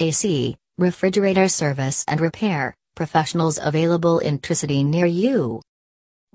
AC, 0.00 0.56
refrigerator 0.78 1.48
service 1.48 2.04
and 2.06 2.20
repair, 2.20 2.72
professionals 2.94 3.58
available 3.60 4.20
in 4.20 4.38
Tricity 4.38 4.84
near 4.84 5.06
you. 5.06 5.60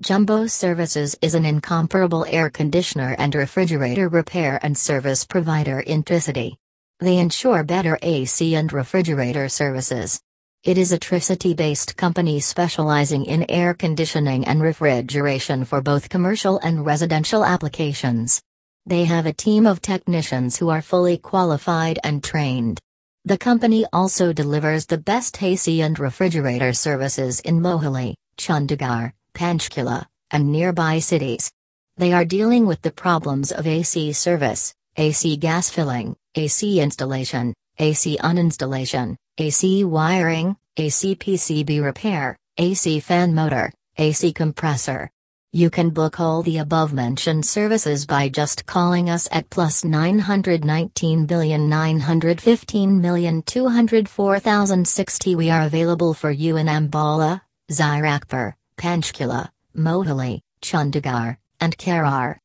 Jumbo 0.02 0.46
Services 0.46 1.16
is 1.22 1.34
an 1.34 1.46
incomparable 1.46 2.26
air 2.28 2.50
conditioner 2.50 3.16
and 3.18 3.34
refrigerator 3.34 4.08
repair 4.08 4.60
and 4.62 4.76
service 4.76 5.24
provider 5.24 5.80
in 5.80 6.02
Tricity. 6.02 6.56
They 7.00 7.16
ensure 7.16 7.64
better 7.64 7.98
AC 8.02 8.54
and 8.54 8.70
refrigerator 8.70 9.48
services. 9.48 10.20
It 10.62 10.76
is 10.76 10.92
a 10.92 10.98
Tricity 10.98 11.56
based 11.56 11.96
company 11.96 12.40
specializing 12.40 13.24
in 13.24 13.50
air 13.50 13.72
conditioning 13.72 14.44
and 14.46 14.60
refrigeration 14.60 15.64
for 15.64 15.80
both 15.80 16.10
commercial 16.10 16.58
and 16.58 16.84
residential 16.84 17.46
applications. 17.46 18.42
They 18.84 19.04
have 19.04 19.24
a 19.24 19.32
team 19.32 19.66
of 19.66 19.80
technicians 19.80 20.58
who 20.58 20.68
are 20.68 20.82
fully 20.82 21.16
qualified 21.16 21.98
and 22.04 22.22
trained. 22.22 22.78
The 23.26 23.38
company 23.38 23.86
also 23.90 24.34
delivers 24.34 24.84
the 24.84 24.98
best 24.98 25.42
AC 25.42 25.80
and 25.80 25.98
refrigerator 25.98 26.74
services 26.74 27.40
in 27.40 27.58
Mohali, 27.58 28.16
Chandigarh, 28.36 29.12
Panchkula, 29.32 30.04
and 30.30 30.52
nearby 30.52 30.98
cities. 30.98 31.50
They 31.96 32.12
are 32.12 32.26
dealing 32.26 32.66
with 32.66 32.82
the 32.82 32.92
problems 32.92 33.50
of 33.50 33.66
AC 33.66 34.12
service, 34.12 34.74
AC 34.98 35.38
gas 35.38 35.70
filling, 35.70 36.14
AC 36.34 36.82
installation, 36.82 37.54
AC 37.78 38.18
uninstallation, 38.18 39.16
AC 39.38 39.84
wiring, 39.84 40.58
AC 40.76 41.16
PCB 41.16 41.82
repair, 41.82 42.36
AC 42.58 43.00
fan 43.00 43.34
motor, 43.34 43.72
AC 43.96 44.34
compressor. 44.34 45.10
You 45.56 45.70
can 45.70 45.90
book 45.90 46.18
all 46.18 46.42
the 46.42 46.58
above 46.58 46.92
mentioned 46.92 47.46
services 47.46 48.06
by 48.06 48.28
just 48.28 48.66
calling 48.66 49.08
us 49.08 49.28
at 49.30 49.48
plus 49.50 49.84
919 49.84 51.26
billion 51.26 51.68
915 51.68 53.00
million 53.00 53.40
204,060. 53.42 55.36
We 55.36 55.50
are 55.50 55.62
available 55.62 56.12
for 56.12 56.32
you 56.32 56.56
in 56.56 56.66
Ambala, 56.66 57.40
Zirakpur, 57.70 58.54
Panchkula, 58.76 59.50
Mohali, 59.76 60.40
Chandigarh, 60.60 61.36
and 61.60 61.78
Kharar. 61.78 62.38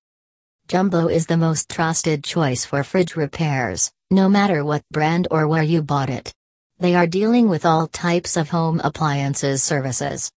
Jumbo 0.67 1.07
is 1.07 1.25
the 1.25 1.35
most 1.35 1.67
trusted 1.67 2.23
choice 2.23 2.63
for 2.63 2.83
fridge 2.83 3.15
repairs, 3.15 3.91
no 4.11 4.29
matter 4.29 4.63
what 4.63 4.87
brand 4.91 5.27
or 5.31 5.47
where 5.47 5.63
you 5.63 5.81
bought 5.81 6.11
it. 6.11 6.31
They 6.77 6.93
are 6.93 7.07
dealing 7.07 7.49
with 7.49 7.65
all 7.65 7.87
types 7.87 8.37
of 8.37 8.49
home 8.49 8.79
appliances 8.83 9.63
services. 9.63 10.29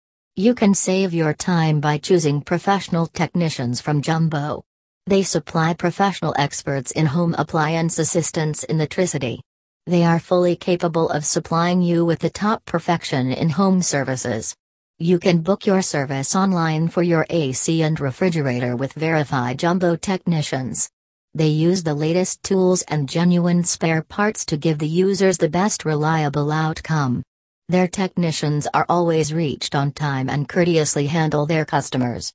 You 0.41 0.55
can 0.55 0.73
save 0.73 1.13
your 1.13 1.35
time 1.35 1.79
by 1.79 1.99
choosing 1.99 2.41
professional 2.41 3.05
technicians 3.05 3.79
from 3.79 4.01
Jumbo. 4.01 4.63
They 5.05 5.21
supply 5.21 5.75
professional 5.75 6.33
experts 6.35 6.89
in 6.89 7.05
home 7.05 7.35
appliance 7.37 7.99
assistance 7.99 8.63
in 8.63 8.79
the 8.79 8.87
Tricity. 8.87 9.41
They 9.85 10.03
are 10.03 10.17
fully 10.19 10.55
capable 10.55 11.09
of 11.09 11.25
supplying 11.27 11.83
you 11.83 12.05
with 12.05 12.17
the 12.17 12.31
top 12.31 12.65
perfection 12.65 13.31
in 13.31 13.51
home 13.51 13.83
services. 13.83 14.55
You 14.97 15.19
can 15.19 15.41
book 15.41 15.67
your 15.67 15.83
service 15.83 16.35
online 16.35 16.87
for 16.87 17.03
your 17.03 17.27
AC 17.29 17.83
and 17.83 17.99
refrigerator 17.99 18.75
with 18.75 18.93
verified 18.93 19.59
jumbo 19.59 19.95
technicians. 19.95 20.89
They 21.35 21.49
use 21.49 21.83
the 21.83 21.93
latest 21.93 22.41
tools 22.41 22.81
and 22.87 23.07
genuine 23.07 23.63
spare 23.63 24.01
parts 24.01 24.43
to 24.45 24.57
give 24.57 24.79
the 24.79 24.87
users 24.87 25.37
the 25.37 25.49
best 25.49 25.85
reliable 25.85 26.51
outcome. 26.51 27.21
Their 27.71 27.87
technicians 27.87 28.67
are 28.73 28.85
always 28.89 29.33
reached 29.33 29.75
on 29.75 29.93
time 29.93 30.29
and 30.29 30.49
courteously 30.49 31.07
handle 31.07 31.45
their 31.45 31.63
customers. 31.63 32.33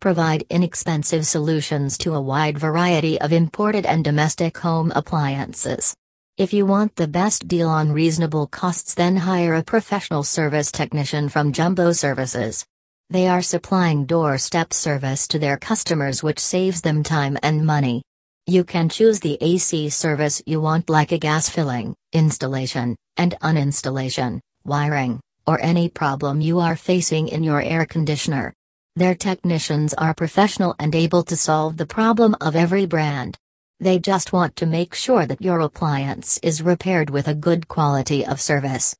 Provide 0.00 0.44
inexpensive 0.50 1.24
solutions 1.24 1.96
to 1.98 2.14
a 2.14 2.20
wide 2.20 2.58
variety 2.58 3.16
of 3.20 3.32
imported 3.32 3.86
and 3.86 4.02
domestic 4.02 4.58
home 4.58 4.90
appliances. 4.96 5.94
If 6.36 6.52
you 6.52 6.66
want 6.66 6.96
the 6.96 7.06
best 7.06 7.46
deal 7.46 7.68
on 7.68 7.92
reasonable 7.92 8.48
costs, 8.48 8.94
then 8.94 9.14
hire 9.14 9.54
a 9.54 9.62
professional 9.62 10.24
service 10.24 10.72
technician 10.72 11.28
from 11.28 11.52
Jumbo 11.52 11.92
Services. 11.92 12.66
They 13.08 13.28
are 13.28 13.42
supplying 13.42 14.04
doorstep 14.04 14.72
service 14.72 15.28
to 15.28 15.38
their 15.38 15.58
customers, 15.58 16.24
which 16.24 16.40
saves 16.40 16.80
them 16.80 17.04
time 17.04 17.38
and 17.44 17.64
money. 17.64 18.02
You 18.48 18.64
can 18.64 18.88
choose 18.88 19.20
the 19.20 19.38
AC 19.40 19.90
service 19.90 20.42
you 20.44 20.60
want, 20.60 20.90
like 20.90 21.12
a 21.12 21.18
gas 21.18 21.48
filling, 21.48 21.94
installation, 22.12 22.96
and 23.16 23.36
uninstallation, 23.42 24.40
wiring, 24.66 25.20
or 25.46 25.58
any 25.60 25.88
problem 25.88 26.40
you 26.40 26.60
are 26.60 26.76
facing 26.76 27.28
in 27.28 27.42
your 27.42 27.62
air 27.62 27.86
conditioner. 27.86 28.52
Their 28.96 29.14
technicians 29.14 29.94
are 29.94 30.14
professional 30.14 30.74
and 30.78 30.94
able 30.94 31.22
to 31.24 31.36
solve 31.36 31.76
the 31.76 31.86
problem 31.86 32.36
of 32.40 32.54
every 32.54 32.86
brand. 32.86 33.38
They 33.80 33.98
just 33.98 34.32
want 34.32 34.56
to 34.56 34.66
make 34.66 34.94
sure 34.94 35.26
that 35.26 35.42
your 35.42 35.60
appliance 35.60 36.38
is 36.42 36.62
repaired 36.62 37.10
with 37.10 37.28
a 37.28 37.34
good 37.34 37.68
quality 37.68 38.24
of 38.24 38.40
service. 38.40 38.94